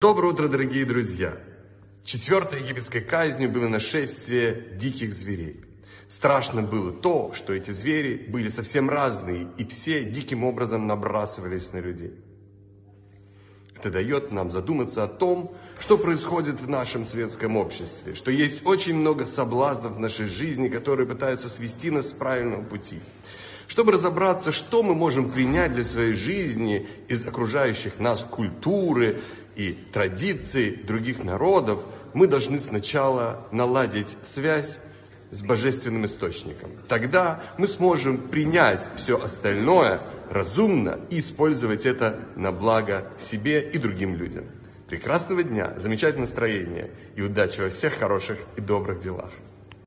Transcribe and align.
Доброе 0.00 0.32
утро, 0.32 0.46
дорогие 0.46 0.84
друзья! 0.84 1.36
Четвертой 2.04 2.62
египетской 2.62 3.00
казнью 3.00 3.50
было 3.50 3.66
нашествие 3.66 4.76
диких 4.76 5.12
зверей. 5.12 5.64
Страшно 6.06 6.62
было 6.62 6.92
то, 6.92 7.32
что 7.34 7.52
эти 7.52 7.72
звери 7.72 8.14
были 8.28 8.48
совсем 8.48 8.88
разные, 8.88 9.48
и 9.56 9.64
все 9.64 10.04
диким 10.04 10.44
образом 10.44 10.86
набрасывались 10.86 11.72
на 11.72 11.78
людей. 11.78 12.12
Это 13.74 13.90
дает 13.90 14.30
нам 14.30 14.52
задуматься 14.52 15.02
о 15.02 15.08
том, 15.08 15.56
что 15.80 15.98
происходит 15.98 16.60
в 16.60 16.68
нашем 16.68 17.04
светском 17.04 17.56
обществе, 17.56 18.14
что 18.14 18.30
есть 18.30 18.64
очень 18.64 18.94
много 18.94 19.24
соблазнов 19.26 19.96
в 19.96 19.98
нашей 19.98 20.28
жизни, 20.28 20.68
которые 20.68 21.08
пытаются 21.08 21.48
свести 21.48 21.90
нас 21.90 22.10
с 22.10 22.12
правильного 22.12 22.62
пути. 22.62 23.00
Чтобы 23.68 23.92
разобраться, 23.92 24.50
что 24.50 24.82
мы 24.82 24.94
можем 24.94 25.30
принять 25.30 25.74
для 25.74 25.84
своей 25.84 26.14
жизни 26.14 26.88
из 27.06 27.26
окружающих 27.26 28.00
нас 28.00 28.24
культуры 28.24 29.20
и 29.56 29.72
традиций 29.92 30.74
других 30.74 31.22
народов, 31.22 31.84
мы 32.14 32.26
должны 32.26 32.58
сначала 32.58 33.46
наладить 33.52 34.16
связь 34.22 34.78
с 35.30 35.42
божественным 35.42 36.06
источником. 36.06 36.70
Тогда 36.88 37.42
мы 37.58 37.66
сможем 37.66 38.16
принять 38.16 38.88
все 38.96 39.20
остальное 39.20 40.00
разумно 40.30 41.00
и 41.10 41.20
использовать 41.20 41.84
это 41.84 42.20
на 42.36 42.52
благо 42.52 43.12
себе 43.18 43.60
и 43.60 43.76
другим 43.76 44.16
людям. 44.16 44.46
Прекрасного 44.88 45.42
дня, 45.42 45.74
замечательного 45.76 46.22
настроения 46.22 46.88
и 47.16 47.20
удачи 47.20 47.60
во 47.60 47.68
всех 47.68 47.98
хороших 47.98 48.38
и 48.56 48.62
добрых 48.62 49.00
делах. 49.00 49.30